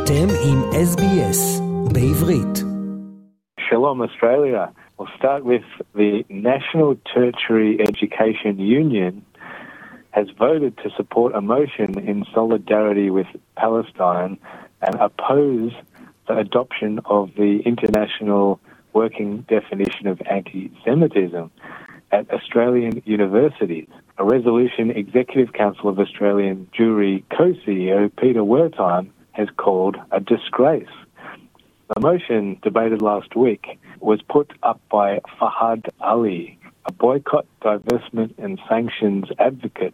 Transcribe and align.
אתם 0.00 0.26
עם 0.48 0.58
SBS 0.92 1.62
בעברית. 1.94 2.56
Shalom 3.60 4.00
Australia. 4.00 4.72
We'll 4.96 5.14
start 5.18 5.42
with 5.44 5.66
the 5.94 6.24
National 6.30 6.90
Tertiary 7.14 7.72
Education 7.90 8.54
Union 8.80 9.12
has 10.18 10.28
voted 10.46 10.72
to 10.82 10.88
support 10.98 11.30
a 11.34 11.42
motion 11.56 11.90
in 12.10 12.24
solidarity 12.34 13.08
with 13.18 13.30
Palestine 13.62 14.38
and 14.84 14.94
oppose 15.08 15.72
the 16.28 16.36
adoption 16.44 16.92
of 17.16 17.24
the 17.40 17.52
international 17.72 18.58
working 19.00 19.30
definition 19.56 20.06
of 20.12 20.16
anti-Semitism 20.38 21.50
at 22.12 22.24
Australian 22.30 22.94
universities. 23.04 23.88
A 24.18 24.24
resolution 24.24 24.84
Executive 24.90 25.52
Council 25.52 25.86
of 25.90 25.98
Australian 25.98 26.56
Jewry 26.76 27.14
co-CEO 27.36 28.00
Peter 28.22 28.40
Wertheim 28.40 29.10
has 29.31 29.47
called 29.57 29.97
a 30.11 30.19
disgrace. 30.19 30.89
The 31.93 31.99
motion 31.99 32.57
debated 32.61 33.01
last 33.01 33.35
week 33.35 33.79
was 33.99 34.21
put 34.21 34.51
up 34.63 34.79
by 34.89 35.19
Fahad 35.39 35.89
Ali, 35.99 36.57
a 36.85 36.91
boycott, 36.91 37.45
divestment 37.61 38.33
and 38.37 38.59
sanctions 38.69 39.25
advocate, 39.39 39.93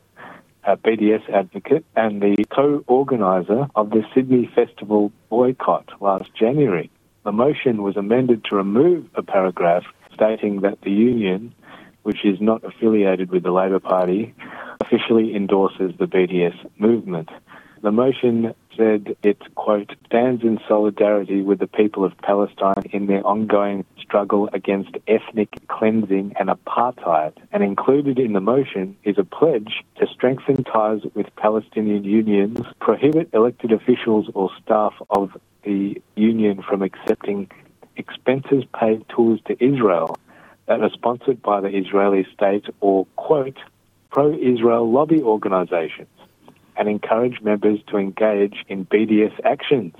a 0.63 0.77
BDS 0.77 1.29
advocate, 1.29 1.85
and 1.95 2.21
the 2.21 2.45
co-organiser 2.49 3.67
of 3.75 3.89
the 3.89 4.03
Sydney 4.13 4.49
Festival 4.53 5.11
boycott 5.29 5.89
last 6.01 6.29
January. 6.35 6.89
The 7.23 7.31
motion 7.31 7.83
was 7.83 7.97
amended 7.97 8.45
to 8.45 8.55
remove 8.55 9.05
a 9.15 9.23
paragraph 9.23 9.83
stating 10.13 10.61
that 10.61 10.81
the 10.81 10.91
union 10.91 11.53
which 12.07 12.23
is 12.23 12.39
not 12.39 12.63
affiliated 12.63 13.29
with 13.31 13.43
the 13.43 13.51
Labor 13.51 13.81
Party, 13.81 14.33
officially 14.79 15.35
endorses 15.35 15.91
the 15.99 16.05
BDS 16.05 16.55
movement. 16.77 17.27
The 17.81 17.91
motion 17.91 18.55
said 18.75 19.15
it, 19.21 19.37
quote, 19.55 19.95
stands 20.07 20.43
in 20.43 20.59
solidarity 20.67 21.41
with 21.41 21.59
the 21.59 21.67
people 21.67 22.03
of 22.03 22.17
Palestine 22.17 22.83
in 22.91 23.05
their 23.05 23.25
ongoing 23.25 23.85
struggle 23.99 24.49
against 24.51 24.97
ethnic 25.07 25.49
cleansing 25.67 26.33
and 26.39 26.49
apartheid. 26.49 27.33
And 27.51 27.63
included 27.63 28.17
in 28.17 28.33
the 28.33 28.39
motion 28.39 28.97
is 29.03 29.17
a 29.19 29.23
pledge 29.23 29.83
to 29.99 30.07
strengthen 30.07 30.63
ties 30.63 31.01
with 31.13 31.27
Palestinian 31.35 32.03
unions, 32.03 32.59
prohibit 32.79 33.29
elected 33.33 33.71
officials 33.71 34.27
or 34.33 34.49
staff 34.63 34.93
of 35.11 35.37
the 35.63 36.01
union 36.15 36.63
from 36.63 36.81
accepting 36.81 37.49
expenses 37.95 38.63
paid 38.79 39.07
tours 39.09 39.39
to 39.45 39.63
Israel 39.63 40.17
that 40.65 40.81
are 40.81 40.91
sponsored 40.91 41.41
by 41.41 41.61
the 41.61 41.69
Israeli 41.69 42.25
state 42.33 42.65
or, 42.79 43.05
quote, 43.15 43.57
pro 44.09 44.33
Israel 44.33 44.91
lobby 44.91 45.21
organizations 45.21 46.09
and 46.77 46.87
encourage 46.87 47.41
members 47.41 47.79
to 47.87 47.97
engage 47.97 48.63
in 48.67 48.85
BDS 48.85 49.33
actions. 49.43 49.93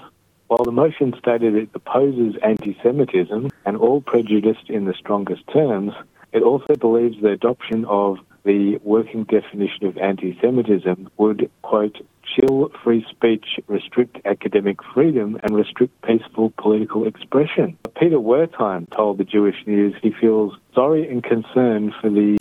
While 0.47 0.64
the 0.64 0.72
motion 0.72 1.14
stated 1.19 1.56
it 1.56 1.69
opposes 1.73 2.36
anti 2.42 2.78
Semitism 2.81 3.50
and 3.66 3.78
all 3.78 4.02
prejudiced 4.02 4.69
in 4.69 4.86
the 4.86 4.94
strongest 4.94 5.44
terms, 5.52 5.94
it 6.31 6.42
also 6.42 6.75
believes 6.75 7.22
the 7.22 7.31
adoption 7.31 7.86
of 7.86 8.17
the 8.44 8.78
working 8.84 9.25
definition 9.25 9.88
of 9.88 9.97
anti 9.97 10.38
Semitism 10.39 11.09
would, 11.17 11.52
quote, 11.64 11.97
chill 12.23 12.72
free 12.84 13.06
speech, 13.09 13.59
restrict 13.67 14.17
academic 14.25 14.78
freedom, 14.94 15.38
and 15.44 15.56
restrict 15.56 16.02
peaceful 16.02 16.53
political 16.58 17.06
expression. 17.06 17.78
Peter 18.00 18.17
Wertheim 18.17 18.89
told 18.95 19.17
the 19.17 19.25
Jewish 19.25 19.58
News 19.66 19.95
he 20.02 20.12
feels 20.12 20.53
sorry 20.73 21.09
and 21.09 21.23
concerned 21.23 21.94
for 22.00 22.09
the 22.09 22.38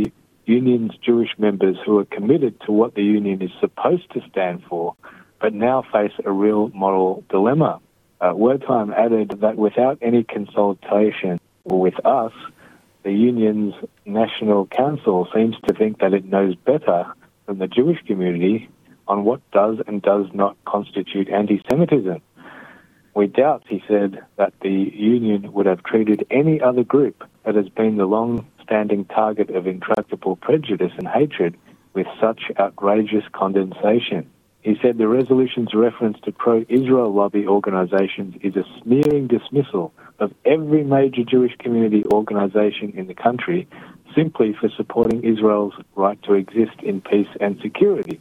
union's 0.46 0.96
Jewish 0.98 1.30
members 1.38 1.76
who 1.84 1.98
are 1.98 2.04
committed 2.04 2.60
to 2.62 2.72
what 2.72 2.94
the 2.94 3.02
union 3.02 3.42
is 3.42 3.50
supposed 3.60 4.10
to 4.12 4.22
stand 4.30 4.62
for, 4.68 4.94
but 5.40 5.52
now 5.52 5.82
face 5.92 6.12
a 6.24 6.32
real 6.32 6.70
moral 6.70 7.24
dilemma. 7.28 7.80
Uh, 8.20 8.32
Wertheim 8.32 8.94
added 8.96 9.40
that 9.40 9.56
without 9.56 9.98
any 10.00 10.24
consultation 10.24 11.38
with 11.64 11.94
us, 12.06 12.32
the 13.02 13.12
union's 13.12 13.74
national 14.04 14.66
council 14.66 15.28
seems 15.34 15.56
to 15.66 15.74
think 15.74 16.00
that 16.00 16.14
it 16.14 16.24
knows 16.24 16.54
better 16.56 17.12
than 17.46 17.58
the 17.58 17.68
Jewish 17.68 18.00
community 18.06 18.68
on 19.06 19.24
what 19.24 19.40
does 19.50 19.78
and 19.86 20.00
does 20.02 20.26
not 20.32 20.56
constitute 20.64 21.28
anti 21.28 21.62
Semitism. 21.68 22.20
We 23.14 23.26
doubt, 23.28 23.64
he 23.68 23.82
said, 23.88 24.24
that 24.36 24.52
the 24.60 24.70
union 24.70 25.52
would 25.52 25.66
have 25.66 25.82
treated 25.82 26.26
any 26.30 26.60
other 26.60 26.84
group 26.84 27.24
that 27.44 27.54
has 27.54 27.68
been 27.68 27.96
the 27.96 28.04
long 28.04 28.46
standing 28.66 29.04
target 29.04 29.50
of 29.50 29.66
intractable 29.66 30.36
prejudice 30.36 30.92
and 30.98 31.06
hatred 31.06 31.56
with 31.94 32.06
such 32.20 32.42
outrageous 32.58 33.24
condensation. 33.32 34.28
He 34.60 34.76
said 34.82 34.98
the 34.98 35.06
resolution's 35.06 35.72
reference 35.74 36.18
to 36.24 36.32
pro 36.32 36.64
Israel 36.68 37.12
lobby 37.12 37.46
organizations 37.46 38.34
is 38.42 38.56
a 38.56 38.64
smearing 38.82 39.28
dismissal 39.28 39.94
of 40.18 40.34
every 40.44 40.82
major 40.82 41.22
Jewish 41.22 41.56
community 41.58 42.04
organization 42.12 42.92
in 42.96 43.06
the 43.06 43.14
country 43.14 43.68
simply 44.14 44.56
for 44.60 44.68
supporting 44.70 45.22
Israel's 45.22 45.74
right 45.94 46.20
to 46.24 46.34
exist 46.34 46.80
in 46.82 47.00
peace 47.00 47.28
and 47.40 47.60
security. 47.60 48.18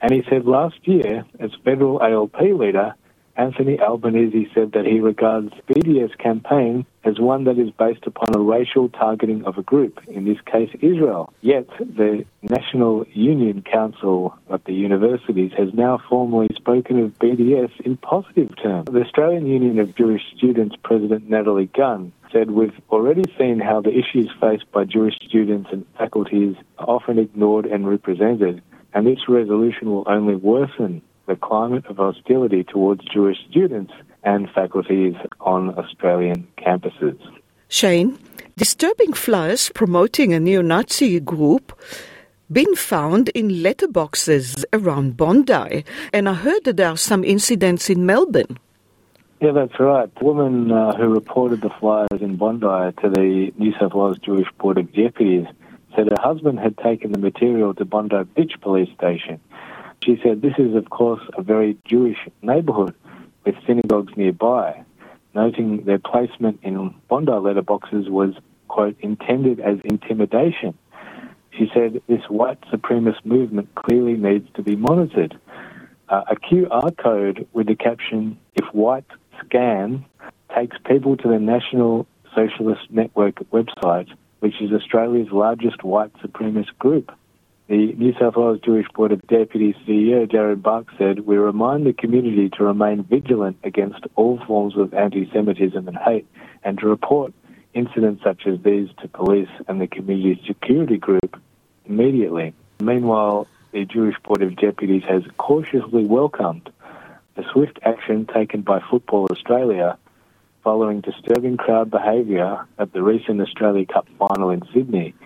And 0.00 0.12
he 0.12 0.22
said 0.30 0.46
last 0.46 0.86
year, 0.86 1.24
as 1.40 1.50
federal 1.64 2.00
ALP 2.00 2.40
leader, 2.40 2.94
Anthony 3.36 3.78
Albanese 3.78 4.50
said 4.54 4.72
that 4.72 4.86
he 4.86 5.00
regards 5.00 5.52
BDS 5.68 6.16
campaign 6.18 6.86
as 7.04 7.20
one 7.20 7.44
that 7.44 7.58
is 7.58 7.70
based 7.70 8.06
upon 8.06 8.34
a 8.34 8.38
racial 8.38 8.88
targeting 8.88 9.44
of 9.44 9.58
a 9.58 9.62
group, 9.62 10.00
in 10.08 10.24
this 10.24 10.40
case 10.46 10.70
Israel. 10.80 11.32
Yet 11.42 11.68
the 11.78 12.24
National 12.42 13.06
Union 13.12 13.62
Council 13.62 14.36
of 14.48 14.62
the 14.64 14.72
universities 14.72 15.52
has 15.56 15.72
now 15.74 16.00
formally 16.08 16.48
spoken 16.56 16.98
of 16.98 17.18
BDS 17.18 17.80
in 17.80 17.96
positive 17.98 18.50
terms. 18.62 18.88
The 18.90 19.02
Australian 19.02 19.46
Union 19.46 19.78
of 19.78 19.94
Jewish 19.94 20.22
Students 20.36 20.74
President 20.82 21.28
Natalie 21.28 21.70
Gunn 21.76 22.12
said 22.32 22.50
we've 22.50 22.80
already 22.90 23.24
seen 23.38 23.60
how 23.60 23.80
the 23.80 23.90
issues 23.96 24.30
faced 24.40 24.70
by 24.72 24.84
Jewish 24.84 25.14
students 25.26 25.70
and 25.72 25.86
faculties 25.96 26.56
are 26.78 26.88
often 26.88 27.18
ignored 27.18 27.66
and 27.66 27.86
represented 27.86 28.62
and 28.96 29.06
this 29.06 29.28
resolution 29.28 29.90
will 29.90 30.04
only 30.06 30.34
worsen 30.34 31.02
the 31.26 31.36
climate 31.36 31.86
of 31.86 31.96
hostility 31.96 32.64
towards 32.64 33.04
Jewish 33.04 33.38
students 33.50 33.92
and 34.22 34.48
faculties 34.50 35.14
on 35.40 35.76
Australian 35.78 36.46
campuses. 36.58 37.18
Shane, 37.68 38.18
disturbing 38.56 39.12
flyers 39.12 39.70
promoting 39.70 40.32
a 40.32 40.40
neo 40.40 40.62
Nazi 40.62 41.20
group 41.20 41.78
been 42.50 42.76
found 42.76 43.28
in 43.30 43.48
letterboxes 43.48 44.64
around 44.72 45.16
Bondi, 45.16 45.84
and 46.12 46.28
I 46.28 46.34
heard 46.34 46.64
that 46.64 46.76
there 46.76 46.90
are 46.90 46.96
some 46.96 47.24
incidents 47.24 47.90
in 47.90 48.06
Melbourne. 48.06 48.58
Yeah, 49.40 49.52
that's 49.52 49.78
right. 49.78 50.08
The 50.14 50.24
woman 50.24 50.72
uh, 50.72 50.96
who 50.96 51.08
reported 51.08 51.60
the 51.60 51.70
flyers 51.78 52.22
in 52.22 52.36
Bondi 52.36 52.92
to 53.02 53.10
the 53.10 53.52
New 53.58 53.72
South 53.78 53.92
Wales 53.92 54.18
Jewish 54.18 54.48
Board 54.58 54.78
of 54.78 54.92
Deputies 54.92 55.46
said 55.94 56.08
her 56.08 56.22
husband 56.22 56.58
had 56.58 56.78
taken 56.78 57.12
the 57.12 57.18
material 57.18 57.74
to 57.74 57.84
Bondi 57.84 58.22
Beach 58.34 58.54
Police 58.60 58.88
Station. 58.94 59.40
She 60.06 60.20
said 60.22 60.40
this 60.40 60.54
is, 60.56 60.76
of 60.76 60.88
course, 60.90 61.20
a 61.36 61.42
very 61.42 61.76
Jewish 61.84 62.18
neighbourhood 62.40 62.94
with 63.44 63.56
synagogues 63.66 64.16
nearby, 64.16 64.84
noting 65.34 65.82
their 65.84 65.98
placement 65.98 66.60
in 66.62 66.94
Bondi 67.08 67.32
letterboxes 67.32 68.08
was, 68.08 68.34
quote, 68.68 68.96
intended 69.00 69.58
as 69.58 69.78
intimidation. 69.82 70.78
She 71.58 71.68
said 71.74 72.00
this 72.06 72.22
white 72.28 72.60
supremacist 72.72 73.26
movement 73.26 73.74
clearly 73.74 74.14
needs 74.14 74.48
to 74.54 74.62
be 74.62 74.76
monitored. 74.76 75.36
Uh, 76.08 76.22
a 76.30 76.36
QR 76.36 76.96
code 76.96 77.48
with 77.52 77.66
the 77.66 77.74
caption, 77.74 78.38
if 78.54 78.64
white 78.72 79.10
scan, 79.44 80.04
takes 80.54 80.76
people 80.86 81.16
to 81.16 81.26
the 81.28 81.40
National 81.40 82.06
Socialist 82.32 82.82
Network 82.90 83.34
website 83.50 84.08
which 84.40 84.60
is 84.60 84.72
Australia's 84.72 85.32
largest 85.32 85.82
white 85.82 86.12
supremacist 86.22 86.76
group. 86.78 87.10
The 87.68 87.94
New 87.94 88.12
South 88.12 88.36
Wales 88.36 88.60
Jewish 88.64 88.86
Board 88.94 89.10
of 89.10 89.26
Deputies 89.26 89.74
CEO 89.84 90.30
Darren 90.30 90.62
Bark 90.62 90.86
said, 90.96 91.18
We 91.26 91.36
remind 91.36 91.84
the 91.84 91.92
community 91.92 92.48
to 92.50 92.62
remain 92.62 93.02
vigilant 93.02 93.56
against 93.64 94.06
all 94.14 94.38
forms 94.46 94.76
of 94.76 94.94
anti 94.94 95.28
Semitism 95.32 95.88
and 95.88 95.96
hate 95.98 96.28
and 96.62 96.78
to 96.78 96.86
report 96.86 97.34
incidents 97.74 98.22
such 98.22 98.46
as 98.46 98.60
these 98.62 98.88
to 99.00 99.08
police 99.08 99.48
and 99.66 99.80
the 99.80 99.88
community 99.88 100.40
security 100.46 100.96
group 100.96 101.42
immediately. 101.86 102.54
Meanwhile, 102.78 103.48
the 103.72 103.84
Jewish 103.84 104.14
Board 104.22 104.42
of 104.42 104.54
Deputies 104.54 105.02
has 105.08 105.24
cautiously 105.36 106.04
welcomed 106.04 106.70
the 107.34 107.44
swift 107.52 107.80
action 107.82 108.26
taken 108.26 108.60
by 108.60 108.80
Football 108.88 109.26
Australia 109.32 109.98
following 110.62 111.00
disturbing 111.00 111.56
crowd 111.56 111.90
behaviour 111.90 112.64
at 112.78 112.92
the 112.92 113.02
recent 113.02 113.40
Australia 113.40 113.86
Cup 113.86 114.06
final 114.20 114.50
in 114.50 114.62
Sydney. 114.72 115.16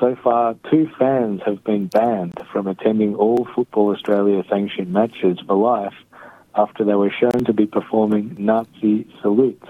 So 0.00 0.16
far, 0.24 0.54
two 0.70 0.88
fans 0.98 1.42
have 1.44 1.62
been 1.62 1.88
banned 1.88 2.40
from 2.50 2.66
attending 2.66 3.14
all 3.16 3.46
Football 3.54 3.94
Australia 3.94 4.42
sanctioned 4.48 4.90
matches 4.90 5.38
for 5.46 5.54
life 5.54 5.92
after 6.54 6.84
they 6.84 6.94
were 6.94 7.10
shown 7.10 7.44
to 7.44 7.52
be 7.52 7.66
performing 7.66 8.34
Nazi 8.38 9.06
salutes. 9.20 9.68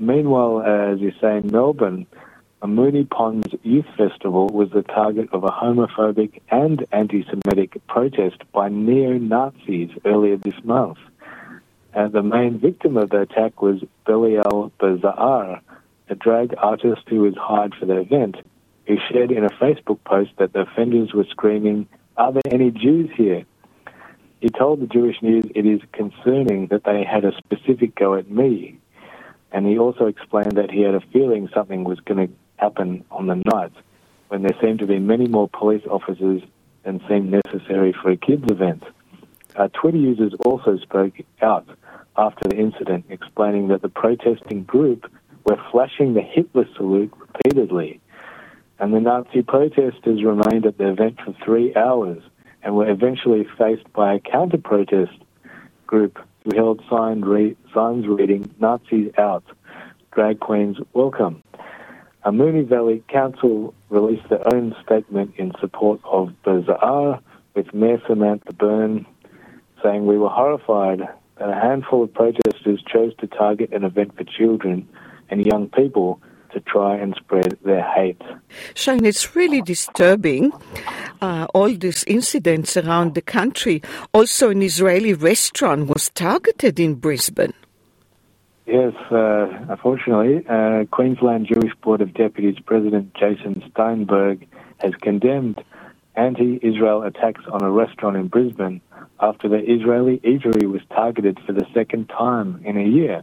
Meanwhile, 0.00 0.62
as 0.62 0.98
you 0.98 1.12
say 1.20 1.36
in 1.38 1.52
Melbourne, 1.52 2.08
a 2.60 2.66
Moonee 2.66 3.08
Ponds 3.08 3.54
Youth 3.62 3.86
Festival 3.96 4.48
was 4.48 4.70
the 4.70 4.82
target 4.82 5.28
of 5.32 5.44
a 5.44 5.50
homophobic 5.50 6.40
and 6.50 6.84
anti 6.90 7.24
Semitic 7.30 7.80
protest 7.86 8.38
by 8.52 8.68
neo 8.68 9.16
Nazis 9.16 9.90
earlier 10.04 10.38
this 10.38 10.60
month. 10.64 10.98
And 11.94 12.12
the 12.12 12.24
main 12.24 12.58
victim 12.58 12.96
of 12.96 13.10
the 13.10 13.20
attack 13.20 13.62
was 13.62 13.84
Belial 14.04 14.72
Bazar, 14.80 15.60
a 16.08 16.14
drag 16.16 16.52
artist 16.58 17.02
who 17.08 17.20
was 17.20 17.36
hired 17.36 17.76
for 17.76 17.86
the 17.86 17.98
event, 18.00 18.38
who 18.86 18.96
shared 19.10 19.30
in 19.30 19.44
a 19.44 19.50
Facebook 19.50 19.98
post 20.04 20.30
that 20.38 20.52
the 20.52 20.60
offenders 20.60 21.12
were 21.12 21.26
screaming, 21.30 21.88
Are 22.16 22.32
there 22.32 22.42
any 22.50 22.70
Jews 22.70 23.10
here? 23.16 23.44
He 24.40 24.48
told 24.50 24.80
the 24.80 24.86
Jewish 24.86 25.22
News 25.22 25.44
it 25.54 25.66
is 25.66 25.80
concerning 25.92 26.68
that 26.68 26.84
they 26.84 27.04
had 27.04 27.24
a 27.24 27.36
specific 27.38 27.94
go 27.94 28.14
at 28.14 28.30
me. 28.30 28.78
And 29.50 29.66
he 29.66 29.78
also 29.78 30.06
explained 30.06 30.52
that 30.52 30.70
he 30.70 30.82
had 30.82 30.94
a 30.94 31.00
feeling 31.12 31.48
something 31.54 31.84
was 31.84 32.00
going 32.00 32.28
to 32.28 32.34
happen 32.56 33.04
on 33.10 33.26
the 33.26 33.36
night 33.36 33.72
when 34.28 34.42
there 34.42 34.56
seemed 34.62 34.80
to 34.80 34.86
be 34.86 34.98
many 34.98 35.26
more 35.26 35.48
police 35.48 35.84
officers 35.90 36.42
than 36.84 37.00
seemed 37.08 37.30
necessary 37.30 37.92
for 37.92 38.10
a 38.10 38.16
kids' 38.16 38.50
event. 38.50 38.82
Uh, 39.56 39.68
Twitter 39.68 39.96
users 39.96 40.34
also 40.44 40.76
spoke 40.78 41.14
out 41.40 41.66
after 42.16 42.48
the 42.48 42.56
incident, 42.56 43.04
explaining 43.08 43.68
that 43.68 43.82
the 43.82 43.88
protesting 43.88 44.64
group 44.64 45.10
were 45.44 45.58
flashing 45.70 46.14
the 46.14 46.20
Hitler 46.20 46.66
salute 46.76 47.12
repeatedly. 47.18 48.00
And 48.78 48.92
the 48.92 49.00
Nazi 49.00 49.42
protesters 49.42 50.22
remained 50.22 50.66
at 50.66 50.76
the 50.76 50.90
event 50.90 51.18
for 51.24 51.34
three 51.44 51.74
hours 51.74 52.22
and 52.62 52.76
were 52.76 52.90
eventually 52.90 53.46
faced 53.56 53.90
by 53.92 54.14
a 54.14 54.20
counter 54.20 54.58
protest 54.58 55.12
group 55.86 56.18
who 56.44 56.54
held 56.54 56.82
re- 57.24 57.56
signs 57.72 58.06
reading 58.06 58.52
Nazis 58.60 59.10
out, 59.16 59.44
drag 60.12 60.40
queens 60.40 60.76
welcome. 60.92 61.42
A 62.24 62.32
Moonee 62.32 62.68
Valley 62.68 63.02
Council 63.08 63.72
released 63.88 64.28
their 64.28 64.52
own 64.54 64.74
statement 64.84 65.34
in 65.36 65.52
support 65.60 66.00
of 66.04 66.32
Bazaar, 66.42 67.20
with 67.54 67.72
Mayor 67.72 68.02
Samantha 68.06 68.52
Byrne 68.52 69.06
saying, 69.82 70.04
We 70.04 70.18
were 70.18 70.28
horrified 70.28 71.00
that 71.38 71.48
a 71.48 71.54
handful 71.54 72.02
of 72.02 72.12
protesters 72.12 72.82
chose 72.86 73.14
to 73.18 73.26
target 73.26 73.72
an 73.72 73.84
event 73.84 74.16
for 74.16 74.24
children 74.24 74.88
and 75.30 75.46
young 75.46 75.68
people 75.68 76.20
to 76.56 76.62
try 76.62 76.96
and 76.96 77.14
spread 77.16 77.58
their 77.64 77.82
hate. 77.82 78.22
Shane, 78.74 79.04
it's 79.04 79.36
really 79.36 79.60
disturbing, 79.60 80.52
uh, 81.20 81.46
all 81.52 81.70
these 81.70 82.02
incidents 82.04 82.78
around 82.78 83.14
the 83.14 83.20
country. 83.20 83.82
Also, 84.14 84.48
an 84.48 84.62
Israeli 84.62 85.12
restaurant 85.12 85.88
was 85.88 86.08
targeted 86.10 86.80
in 86.80 86.94
Brisbane. 86.94 87.52
Yes, 88.64 88.94
uh, 89.10 89.48
unfortunately, 89.68 90.44
uh, 90.48 90.86
Queensland 90.90 91.46
Jewish 91.46 91.74
Board 91.82 92.00
of 92.00 92.14
Deputies 92.14 92.58
President 92.64 93.12
Jason 93.14 93.62
Steinberg 93.70 94.48
has 94.78 94.94
condemned 95.02 95.62
anti 96.16 96.58
Israel 96.62 97.02
attacks 97.02 97.44
on 97.52 97.62
a 97.62 97.70
restaurant 97.70 98.16
in 98.16 98.28
Brisbane 98.28 98.80
after 99.20 99.46
the 99.46 99.58
Israeli 99.58 100.18
eatery 100.24 100.70
was 100.72 100.80
targeted 100.88 101.38
for 101.46 101.52
the 101.52 101.66
second 101.74 102.08
time 102.08 102.62
in 102.64 102.78
a 102.78 102.88
year. 102.98 103.22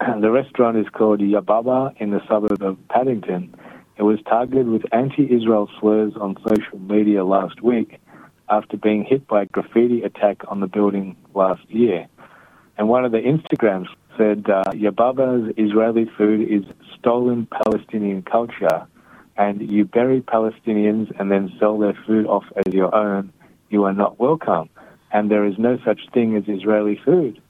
The 0.00 0.30
restaurant 0.30 0.78
is 0.78 0.86
called 0.88 1.20
Yababa 1.20 1.94
in 2.00 2.10
the 2.10 2.20
suburb 2.26 2.62
of 2.62 2.78
Paddington. 2.88 3.54
It 3.98 4.02
was 4.02 4.18
targeted 4.26 4.66
with 4.66 4.82
anti 4.92 5.24
Israel 5.24 5.68
slurs 5.78 6.14
on 6.18 6.36
social 6.48 6.78
media 6.78 7.22
last 7.22 7.60
week 7.62 8.00
after 8.48 8.78
being 8.78 9.04
hit 9.04 9.28
by 9.28 9.42
a 9.42 9.46
graffiti 9.46 10.02
attack 10.02 10.38
on 10.48 10.60
the 10.60 10.66
building 10.66 11.16
last 11.34 11.60
year. 11.68 12.08
And 12.78 12.88
one 12.88 13.04
of 13.04 13.12
the 13.12 13.18
Instagrams 13.18 13.88
said, 14.16 14.48
uh, 14.48 14.72
Yababa's 14.72 15.52
Israeli 15.58 16.10
food 16.16 16.50
is 16.50 16.64
stolen 16.98 17.46
Palestinian 17.46 18.22
culture, 18.22 18.86
and 19.36 19.70
you 19.70 19.84
bury 19.84 20.22
Palestinians 20.22 21.12
and 21.20 21.30
then 21.30 21.52
sell 21.60 21.78
their 21.78 21.98
food 22.06 22.26
off 22.26 22.44
as 22.64 22.72
your 22.72 22.94
own. 22.94 23.34
You 23.68 23.84
are 23.84 23.92
not 23.92 24.18
welcome, 24.18 24.70
and 25.12 25.30
there 25.30 25.44
is 25.44 25.58
no 25.58 25.76
such 25.84 26.00
thing 26.14 26.36
as 26.36 26.44
Israeli 26.48 26.98
food. 27.04 27.40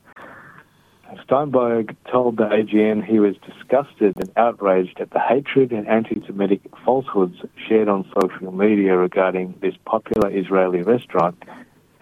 Steinberg 1.25 1.97
told 2.11 2.37
the 2.37 2.45
AJN 2.45 3.05
he 3.05 3.19
was 3.19 3.37
disgusted 3.39 4.15
and 4.17 4.31
outraged 4.37 5.01
at 5.01 5.11
the 5.11 5.19
hatred 5.19 5.73
and 5.73 5.87
anti 5.89 6.25
Semitic 6.27 6.61
falsehoods 6.85 7.37
shared 7.69 7.89
on 7.89 8.11
social 8.21 8.53
media 8.53 8.97
regarding 8.97 9.55
this 9.61 9.75
popular 9.85 10.31
Israeli 10.31 10.83
restaurant. 10.83 11.43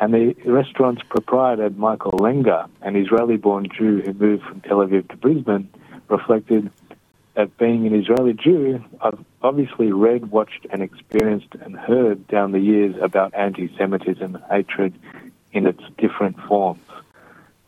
And 0.01 0.15
the 0.15 0.35
restaurant's 0.45 1.03
proprietor, 1.03 1.71
Michael 1.71 2.19
Lenger, 2.19 2.67
an 2.83 2.97
Israeli 2.97 3.37
born 3.37 3.69
Jew 3.69 4.01
who 4.05 4.13
moved 4.13 4.45
from 4.45 4.61
Tel 4.61 4.79
Aviv 4.79 5.09
to 5.09 5.17
Brisbane, 5.17 5.69
reflected 6.09 6.71
that 7.35 7.57
being 7.59 7.87
an 7.87 7.95
Israeli 7.95 8.35
Jew, 8.35 8.85
I've 9.01 9.19
obviously 9.43 9.93
read, 9.93 10.31
watched, 10.31 10.67
and 10.71 10.83
experienced 10.83 11.55
and 11.61 11.77
heard 11.77 12.27
down 12.29 12.53
the 12.53 12.61
years 12.61 12.95
about 13.01 13.35
anti 13.35 13.75
Semitism 13.77 14.35
and 14.35 14.45
hatred 14.51 14.95
in 15.53 15.67
its 15.67 15.83
different 15.97 16.39
forms. 16.43 16.81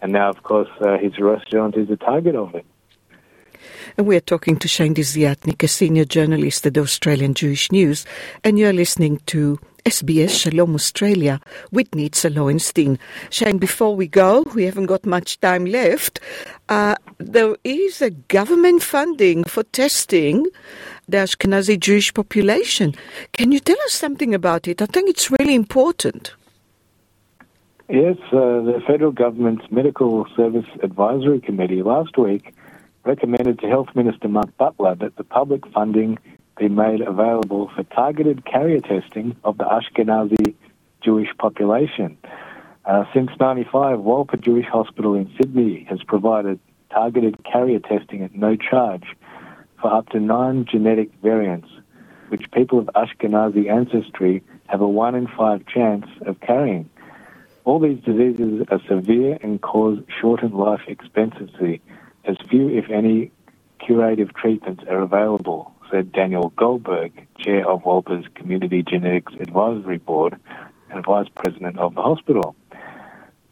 And 0.03 0.13
now, 0.13 0.31
of 0.31 0.43
course, 0.43 0.69
uh, 0.81 0.99
his 0.99 1.19
restaurant 1.19 1.77
is 1.77 1.89
the 1.89 1.97
target 1.97 2.35
of 2.35 2.55
it. 2.55 2.65
And 3.97 4.07
we're 4.07 4.21
talking 4.21 4.57
to 4.59 4.69
Shane 4.69 4.95
Desiatnik, 4.95 5.63
a 5.63 5.69
senior 5.69 6.05
journalist 6.05 6.65
at 6.67 6.75
the 6.75 6.81
Australian 6.81 7.35
Jewish 7.35 7.71
News, 7.71 8.07
and 8.43 8.59
you're 8.59 8.73
listening 8.73 9.21
to 9.27 9.59
SBS 9.85 10.31
Shalom 10.41 10.75
Australia 10.75 11.41
with 11.71 11.91
Nitza 11.91 12.35
Lowenstein. 12.35 12.99
Shane, 13.31 13.59
before 13.59 13.97
we 13.97 14.07
go, 14.07 14.45
we 14.55 14.65
haven't 14.65 14.87
got 14.87 15.05
much 15.05 15.41
time 15.41 15.65
left. 15.67 16.21
Uh, 16.69 16.95
there 17.19 17.57
is 17.65 18.01
a 18.01 18.11
government 18.11 18.83
funding 18.83 19.45
for 19.45 19.63
testing 19.65 20.47
the 21.09 21.19
Ashkenazi 21.19 21.79
Jewish 21.79 22.15
population. 22.15 22.95
Can 23.33 23.53
you 23.53 23.61
tell 23.61 23.81
us 23.87 23.93
something 23.93 24.35
about 24.35 24.69
it? 24.69 24.81
I 24.81 24.87
think 24.87 25.11
it's 25.11 25.31
really 25.31 25.55
important. 25.55 26.35
Yes, 27.93 28.19
uh, 28.27 28.63
the 28.63 28.81
federal 28.87 29.11
government's 29.11 29.65
Medical 29.69 30.25
Service 30.37 30.67
Advisory 30.81 31.41
Committee 31.41 31.83
last 31.83 32.17
week 32.17 32.55
recommended 33.05 33.59
to 33.59 33.67
Health 33.67 33.89
Minister 33.97 34.29
Mark 34.29 34.57
Butler 34.57 34.95
that 34.95 35.17
the 35.17 35.25
public 35.25 35.67
funding 35.73 36.17
be 36.57 36.69
made 36.69 37.01
available 37.01 37.69
for 37.75 37.83
targeted 37.83 38.45
carrier 38.45 38.79
testing 38.79 39.35
of 39.43 39.59
the 39.59 39.65
Ashkenazi 39.65 40.55
Jewish 41.03 41.31
population. 41.37 42.17
Uh, 42.85 43.07
since 43.13 43.31
95, 43.41 43.99
Wolper 43.99 44.41
Jewish 44.41 44.67
Hospital 44.67 45.15
in 45.15 45.29
Sydney 45.37 45.85
has 45.91 46.01
provided 46.05 46.61
targeted 46.93 47.43
carrier 47.43 47.81
testing 47.81 48.23
at 48.23 48.33
no 48.33 48.55
charge 48.55 49.17
for 49.83 49.93
up 49.93 50.09
to 50.11 50.21
nine 50.21 50.65
genetic 50.65 51.11
variants, 51.25 51.69
which 52.29 52.53
people 52.53 52.79
of 52.79 52.89
Ashkenazi 52.95 53.69
ancestry 53.69 54.45
have 54.69 54.81
a 54.81 54.87
one 54.87 55.17
in 55.17 55.27
five 55.27 55.67
chance 55.67 56.07
of 56.25 56.39
carrying. 56.39 56.89
All 57.65 57.79
these 57.79 58.01
diseases 58.03 58.67
are 58.71 58.81
severe 58.89 59.39
and 59.43 59.61
cause 59.61 59.99
shortened 60.21 60.55
life 60.55 60.81
expectancy, 60.89 61.81
as 62.25 62.37
few, 62.49 62.69
if 62.69 62.91
any, 62.91 63.31
curative 63.79 64.35
treatments 64.35 64.85
are 64.89 65.01
available, 65.01 65.73
said 65.91 66.13
Daniel 66.13 66.53
Goldberg, 66.57 67.13
chair 67.39 67.69
of 67.69 67.85
Wolper's 67.85 68.25
Community 68.35 68.83
Genetics 68.83 69.33
Advisory 69.41 69.99
Board 69.99 70.37
and 70.91 71.05
vice 71.05 71.29
president 71.35 71.79
of 71.79 71.95
the 71.95 72.03
hospital. 72.03 72.57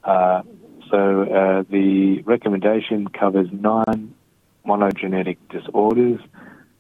Uh, 0.05 0.43
so 0.91 1.23
uh, 1.23 1.65
the 1.71 2.23
recommendation 2.23 3.09
covers 3.09 3.49
nine 3.53 4.15
monogenetic 4.67 5.37
disorders, 5.51 6.21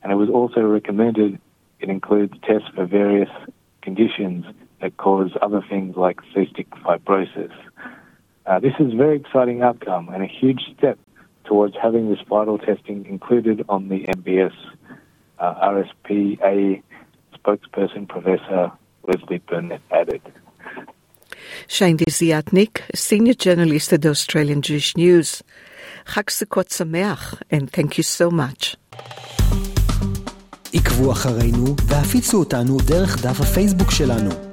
and 0.02 0.12
it 0.12 0.14
was 0.14 0.30
also 0.30 0.60
recommended 0.62 1.38
it 1.80 1.88
includes 1.88 2.34
tests 2.42 2.68
for 2.74 2.86
various 2.86 3.30
conditions 3.82 4.44
that 4.80 4.96
cause 4.96 5.30
other 5.42 5.62
things 5.68 5.96
like 5.96 6.20
cystic 6.34 6.68
fibrosis. 6.84 7.52
Uh, 8.46 8.58
this 8.60 8.72
is 8.80 8.92
a 8.92 8.96
very 8.96 9.16
exciting 9.16 9.62
outcome 9.62 10.08
and 10.08 10.22
a 10.22 10.26
huge 10.26 10.62
step 10.76 10.98
towards 11.44 11.74
having 11.80 12.10
this 12.10 12.20
vital 12.28 12.58
testing 12.58 13.06
included 13.06 13.64
on 13.68 13.88
the 13.88 14.04
MBS 14.04 14.54
uh, 15.38 15.54
RSPA 15.72 16.82
spokesperson, 17.34 18.08
Professor 18.08 18.72
Leslie 19.06 19.38
Burnett, 19.38 19.80
added. 19.90 20.22
Shane 21.66 21.98
Desiatnik, 21.98 22.82
senior 22.94 23.34
journalist 23.34 23.92
at 23.92 24.04
Australian 24.06 24.62
Jewish 24.62 24.96
News. 24.96 25.42
Chag 26.06 26.28
Sukkot 26.30 26.68
Sameach, 26.68 27.42
and 27.50 27.70
thank 27.70 27.98
you 27.98 28.04
so 28.04 28.30
much. 28.30 28.76
עקבו 30.74 31.12
אחרינו 31.12 31.76
והפיצו 31.86 32.38
אותנו 32.38 32.76
דרך 32.86 33.22
דף 33.22 33.40
הפייסבוק 33.40 33.90
שלנו. 33.90 34.47